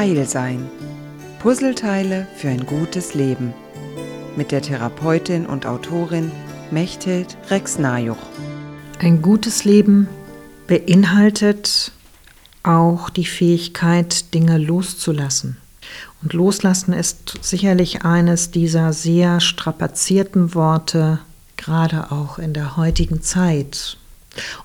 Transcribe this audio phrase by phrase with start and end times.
[0.00, 0.66] Heil sein.
[1.40, 3.52] Puzzleteile für ein gutes Leben.
[4.34, 6.32] Mit der Therapeutin und Autorin
[6.70, 8.16] Mechthild Rex-Najuch.
[8.98, 10.08] Ein gutes Leben
[10.66, 11.92] beinhaltet
[12.62, 15.58] auch die Fähigkeit, Dinge loszulassen.
[16.22, 21.18] Und loslassen ist sicherlich eines dieser sehr strapazierten Worte,
[21.58, 23.98] gerade auch in der heutigen Zeit.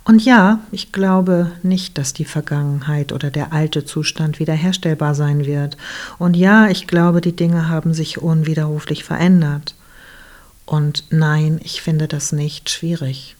[0.03, 5.77] Und ja, ich glaube nicht, dass die Vergangenheit oder der alte Zustand wiederherstellbar sein wird.
[6.19, 9.75] Und ja, ich glaube, die Dinge haben sich unwiderruflich verändert.
[10.65, 13.35] Und nein, ich finde das nicht schwierig.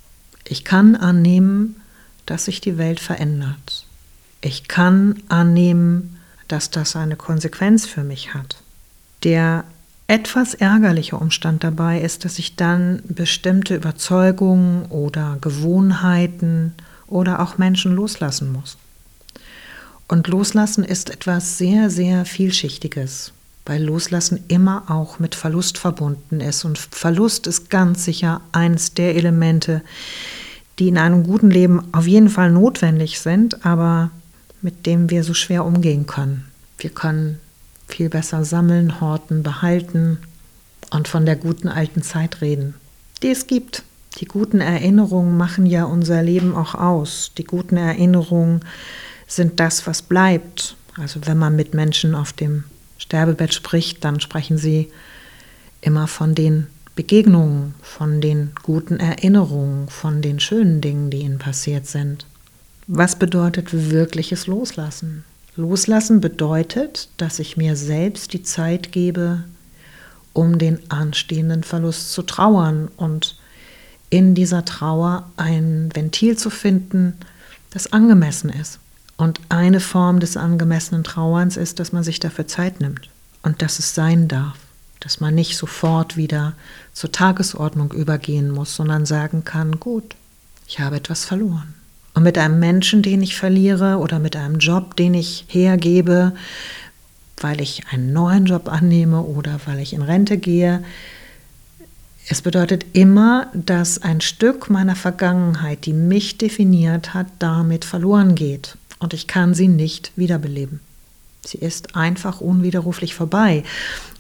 [0.48, 1.82] Ich kann annehmen,
[2.26, 3.86] dass sich die Welt verändert.
[4.42, 8.58] Ich kann annehmen, dass das eine Konsequenz für mich hat.
[9.24, 9.64] Der
[10.08, 16.74] etwas ärgerliche Umstand dabei ist, dass ich dann bestimmte Überzeugungen oder Gewohnheiten
[17.08, 18.78] oder auch Menschen loslassen muss.
[20.08, 23.32] Und loslassen ist etwas sehr, sehr vielschichtiges,
[23.66, 26.64] weil loslassen immer auch mit Verlust verbunden ist.
[26.66, 29.82] Und Verlust ist ganz sicher eines der Elemente,
[30.78, 34.12] die in einem guten Leben auf jeden Fall notwendig sind, aber
[34.62, 36.46] mit dem wir so schwer umgehen können.
[36.78, 37.40] Wir können
[37.88, 40.18] viel besser sammeln, horten, behalten
[40.92, 42.76] und von der guten alten Zeit reden,
[43.22, 43.84] die es gibt.
[44.20, 47.32] Die guten Erinnerungen machen ja unser Leben auch aus.
[47.38, 48.62] Die guten Erinnerungen
[49.28, 50.78] sind das, was bleibt.
[50.98, 52.64] Also wenn man mit Menschen auf dem
[52.98, 54.90] Sterbebett spricht, dann sprechen sie
[55.82, 61.88] immer von den Begegnungen, von den guten Erinnerungen, von den schönen Dingen, die ihnen passiert
[61.88, 62.26] sind.
[62.88, 65.26] Was bedeutet wirkliches Loslassen?
[65.58, 69.44] Loslassen bedeutet, dass ich mir selbst die Zeit gebe,
[70.34, 73.38] um den anstehenden Verlust zu trauern und
[74.10, 77.14] in dieser Trauer ein Ventil zu finden,
[77.72, 78.80] das angemessen ist.
[79.18, 83.10] Und eine Form des angemessenen Trauerns ist, dass man sich dafür Zeit nimmt
[83.44, 84.58] und dass es sein darf,
[85.00, 86.54] dass man nicht sofort wieder
[86.92, 90.16] zur Tagesordnung übergehen muss, sondern sagen kann, gut,
[90.68, 91.76] ich habe etwas verloren.
[92.16, 96.34] Und mit einem Menschen, den ich verliere oder mit einem Job, den ich hergebe,
[97.38, 100.84] weil ich einen neuen Job annehme oder weil ich in Rente gehe,
[102.28, 108.78] es bedeutet immer, dass ein Stück meiner Vergangenheit, die mich definiert hat, damit verloren geht.
[108.98, 110.80] Und ich kann sie nicht wiederbeleben.
[111.46, 113.64] Sie ist einfach unwiderruflich vorbei.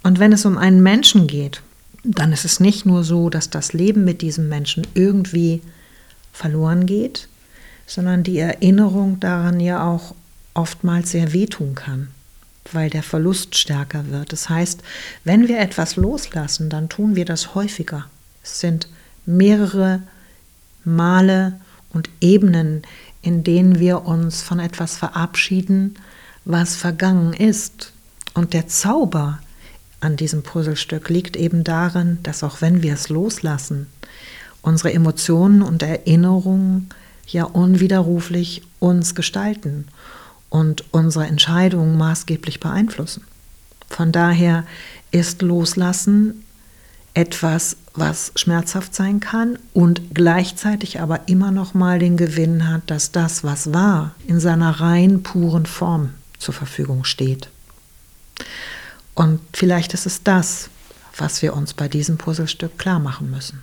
[0.03, 1.61] Und wenn es um einen Menschen geht,
[2.03, 5.61] dann ist es nicht nur so, dass das Leben mit diesem Menschen irgendwie
[6.31, 7.27] verloren geht,
[7.85, 10.15] sondern die Erinnerung daran ja auch
[10.53, 12.07] oftmals sehr wehtun kann,
[12.71, 14.31] weil der Verlust stärker wird.
[14.31, 14.81] Das heißt,
[15.23, 18.05] wenn wir etwas loslassen, dann tun wir das häufiger.
[18.43, 18.87] Es sind
[19.25, 20.01] mehrere
[20.83, 21.59] Male
[21.89, 22.83] und Ebenen,
[23.21, 25.95] in denen wir uns von etwas verabschieden,
[26.45, 27.91] was vergangen ist.
[28.33, 29.39] Und der Zauber
[29.99, 33.87] an diesem Puzzlestück liegt eben darin, dass auch wenn wir es loslassen,
[34.61, 36.89] unsere Emotionen und Erinnerungen
[37.27, 39.87] ja unwiderruflich uns gestalten
[40.49, 43.23] und unsere Entscheidungen maßgeblich beeinflussen.
[43.89, 44.65] Von daher
[45.11, 46.43] ist Loslassen
[47.13, 53.11] etwas, was schmerzhaft sein kann und gleichzeitig aber immer noch mal den Gewinn hat, dass
[53.11, 57.49] das, was war, in seiner rein puren Form zur Verfügung steht.
[59.13, 60.69] Und vielleicht ist es das,
[61.17, 63.61] was wir uns bei diesem Puzzlestück klar machen müssen.